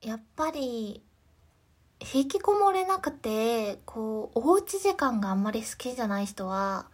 [0.00, 1.02] やっぱり
[2.14, 6.86] 引きこもれなくてこうおうち時間があんまり好きじゃない人は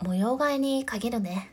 [0.00, 1.52] 模様替えに限るね。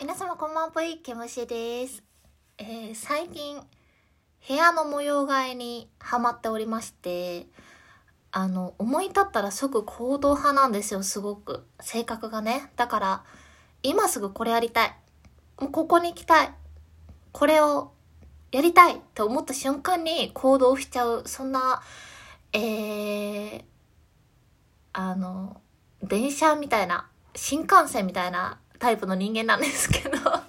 [0.00, 2.02] 皆様こんばんぽいけむしです、
[2.56, 3.60] えー最近
[4.46, 7.46] 部屋の模様替えにハマっておりまして
[8.30, 11.64] あの思い立ったら即行動派なんですよすごく。
[11.80, 12.70] 性格がね。
[12.76, 13.24] だから
[13.82, 14.94] 今すぐこれやりたい。
[15.60, 16.52] もうここに行きたい。
[17.32, 17.92] これを
[18.52, 21.22] やりたいって思った瞬間に行動しちゃう。
[21.26, 21.82] そんな
[22.52, 23.62] えー、
[24.92, 25.60] あの
[26.02, 30.18] 電車みたいな新幹線みたいなタイプの人間なんですけど。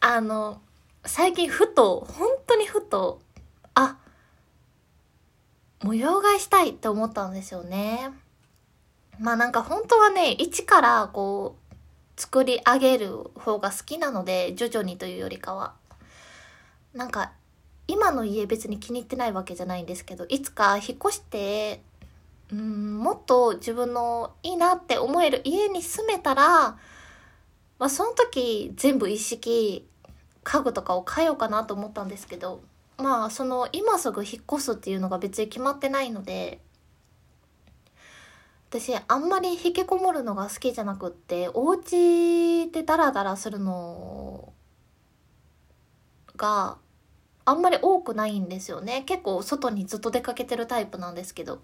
[0.00, 0.62] あの
[1.04, 3.20] 最近ふと本当にふと
[3.74, 3.96] あ
[5.82, 8.10] 模様替えしたいって思ったんですよね。
[9.18, 11.56] まあなんか本当はね一からこ
[12.16, 15.74] う作り上げる方が好きなので徐々にというよりかは。
[16.92, 17.32] なんか
[17.86, 21.82] 今の家別に気に入ってないわけじゃないんですけどいつか引っ越して
[22.52, 26.44] うんもっと自分のいいなって思える家に住めたら、
[27.78, 29.88] まあ、その時全部一式
[30.42, 32.62] 家具とかを変えようかなと思ったんですけど
[32.96, 36.60] まあその今すぐ引っ越すっていうのが別に決まってないので
[38.70, 44.52] 私あんまり引きこもるのが好きじゃなくってお家でダラダラするの
[46.36, 46.78] が
[47.44, 49.02] あんまり多くないんですよね。
[49.06, 51.60] 結構外にずっと出かけてるタイプなんですけど。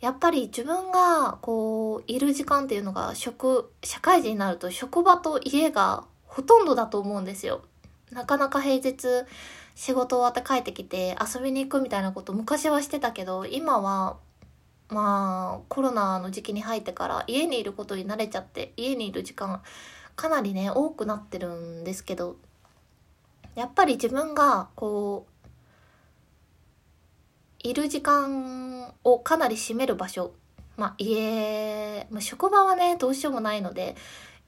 [0.00, 7.62] やっぱり自分がこういる時間っていうのが職社会人になると職場と家がほとんどだと思うんですよ。
[8.12, 9.26] なかなか平日
[9.74, 14.16] 仕事終わって帰ってきて遊びに行くみたいなこと昔はしてたけど今は
[14.88, 19.62] まあコロナの時期に入ってから家にいることに慣れちゃって家にいる時間
[20.16, 22.36] かなりね多くなってるんですけど
[23.54, 25.30] やっぱり自分がこう
[27.62, 30.32] いる時間をかなり占める場所
[30.76, 33.96] まあ家、まあ、職場はねどうしようもないので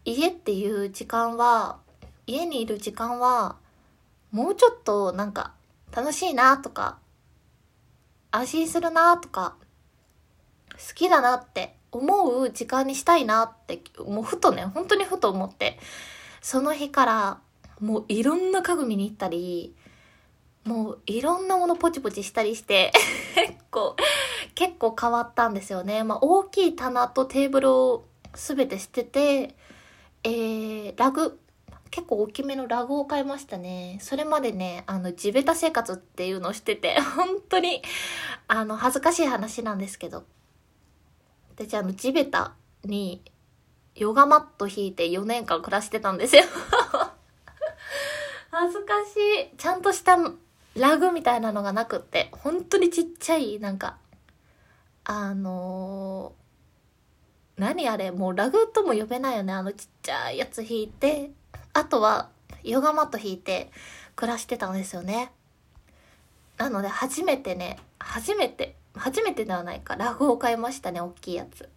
[0.04, 1.78] 家っていう時間は
[2.26, 3.56] 家にいる時間は
[4.30, 5.52] もうちょっとなんか
[5.94, 6.98] 楽しいなとか
[8.30, 9.56] 安心するなとか
[10.72, 15.78] 好きだなって思う時間にしたいなってもうふとね本当にふと思って
[16.40, 17.38] その日から
[17.80, 19.74] もういろんな家具見に行ったり
[20.64, 22.92] もういろんなものポチポチしたりして
[23.34, 23.96] 結構
[24.54, 26.04] 結構変わったんですよね。
[26.04, 29.56] まあ、大きい棚とテーブルを全て捨てて、
[30.24, 31.38] えー、ラグ
[31.92, 33.98] 結構大きめのラグを買いましたね。
[34.00, 37.82] それまでね、あの、地べた生活っていうのをしてて、 本当に、
[38.48, 40.24] あの、恥ずかしい話なんですけど。
[41.54, 43.22] 私、あの、地べたに、
[43.94, 46.44] ヨガマット引いて4年間暮らしてたんですよ。
[48.50, 49.56] 恥ずかしい。
[49.58, 50.16] ちゃんとした
[50.74, 53.98] ラグみたいなのがなくって、本当にちっちゃい、なんか、
[55.04, 56.42] あのー
[57.58, 59.52] 何あれもうラグとも呼べないよね。
[59.52, 61.30] あのちっちゃいやつ引いて、
[61.74, 62.28] あとは
[62.62, 63.70] ヨガマット引いて
[64.16, 65.32] 暮らしてたんですよね。
[66.58, 71.68] なので初めてね、初めて、初めてではないか、ラグを買いましたね、大きいやつ。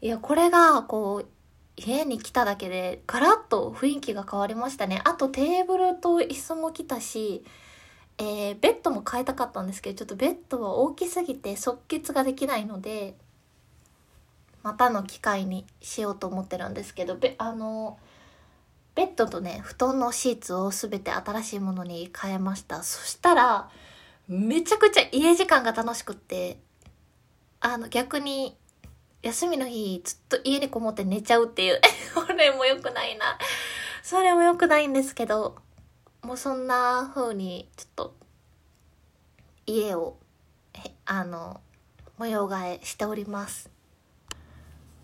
[0.00, 1.26] いや、これが、こう、
[1.76, 5.00] 家に来ただけで、ガラッと雰囲気が変わりましたね。
[5.04, 7.44] あとテーブルと椅子も来たし、
[8.18, 13.14] えーベッドも変えたかったんですけど、ちょっとベッドは大きすぎて即決ができないので、
[14.62, 17.98] またの機会にしようと思ってるんですけど、べあの、
[18.94, 22.82] ベッドとね、布団のシーツをすべて新しいものに変えました。
[22.82, 23.70] そしたら、
[24.28, 26.58] めちゃくちゃ家時間が楽しくって、
[27.60, 28.56] あの、逆に、
[29.22, 31.80] 休みの日、ずっと家にこもって寝ちゃうっていう。
[32.12, 33.38] それも良くないな。
[34.02, 35.56] それも良くないんですけど、
[36.22, 38.14] もうそんな風に、ちょっと、
[39.66, 40.18] 家を、
[41.06, 41.60] あの、
[42.18, 43.70] 模様替えしております。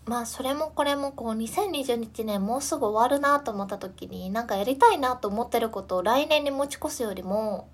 [0.09, 7.69] まあそれもこれもこう2021年もうすぐ終わるなと思った時になんかやりたいなと思ってることを来年に持ち越すよりも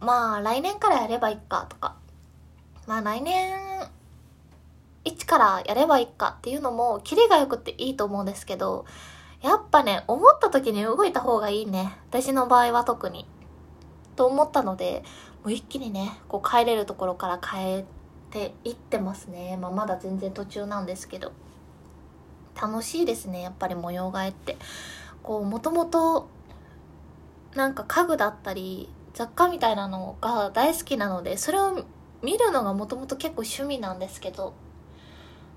[0.00, 1.94] まあ来年からやればいいかとか
[2.86, 3.52] まあ来年
[5.04, 8.86] 一からやればいいかっていうのもキレがよくていいと思うんですけど
[9.42, 11.98] やっぱね思った時に動いた方がいいね。
[12.08, 13.26] 私の場合は特に。
[14.16, 15.02] と思ったので
[15.44, 17.84] もう一気にねこう帰れるところから変
[18.34, 21.32] えていってますね、まあ、まだ全然途中なんですけど。
[22.60, 24.56] 楽しいですねやっぱり模様替えって。
[25.22, 26.28] こうもともと
[27.54, 31.84] なんか家具だったり雑貨みたいなのが大好きなのでそれを
[32.22, 34.54] 見るのがもともと結構趣味なんですけど。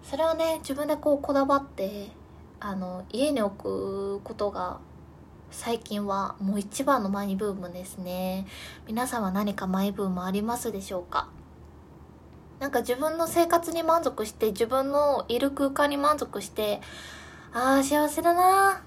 [0.03, 2.09] それをね自分でこうこだわって
[2.59, 4.79] あの家に置くことが
[5.49, 8.45] 最近はもう一番のマイブームですね。
[8.85, 11.29] 皆さんは何かマイブームありますでしょうか？
[12.63, 16.79] なんか自分の生活に満足して自分のいる空間に満足して
[17.51, 18.81] ああ幸せだな。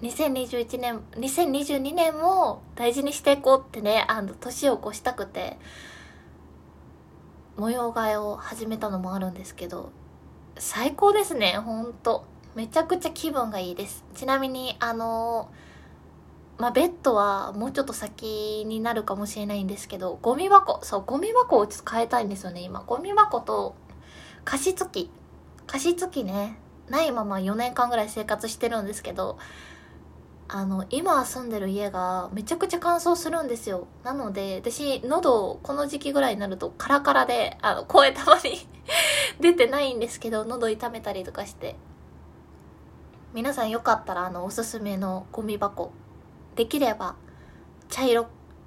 [0.00, 5.58] 2021年2022年も大事にしていこうってねあの年を越したくて
[7.56, 9.90] 模様替えを始めたのもあるんですけど
[10.56, 12.24] 最高ですねほんと。
[12.54, 14.04] めちゃくちゃ気分がいいです。
[14.14, 15.50] ちなみにあの
[16.56, 22.84] まあ、ベッドはもうちょっと先になるかもしれないんですけどゴミ箱そうゴミ箱をちょっと変えたいんですよね今。
[22.86, 23.74] ゴミ箱と
[24.44, 25.10] 加湿器
[25.66, 26.58] 加湿器ね
[26.88, 29.38] ないまま4年間ぐらい生活してるんですけど
[30.46, 33.88] あの今住んでる家がめちゃくちゃ乾燥するんですよ。
[34.04, 38.68] なので私喉この時期ぐらいになるとカラカラであの声たまに
[39.40, 41.74] 出てないんですけど喉痛めたりとかして。
[43.32, 45.90] 皆さんよかったらあのおすすめのゴミ箱
[46.54, 47.16] できれば
[47.88, 48.26] 茶色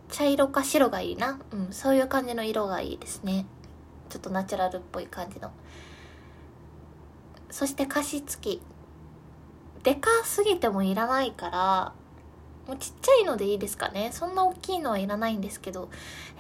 [0.10, 1.40] 茶色か白がいいな。
[1.52, 3.46] うんそういう感じの色がいいですね。
[4.10, 5.52] ちょっとナチュラルっぽい感じの。
[7.50, 8.62] そして加湿器。
[9.84, 11.94] でかすぎてもいらないから
[12.68, 14.10] もうちっちゃいのでいいですかね。
[14.12, 15.90] そんな大きいのはいらないんですけど、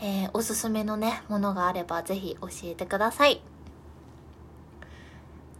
[0.01, 3.41] えー、おすすめのねものがあればぜひ教えてください。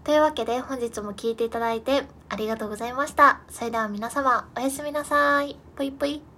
[0.04, 3.42] というわけで本日も聴いていただいてありがとうございました。
[3.50, 5.67] それでは皆様おやすみなさい。
[5.78, 6.37] ぽいぽい。